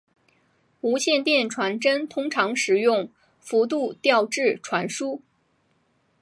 [0.79, 5.21] 无线电传真通常使用幅度调制传输。